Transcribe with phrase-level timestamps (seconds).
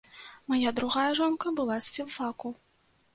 [0.53, 2.53] Мая другая жонка была з філфаку.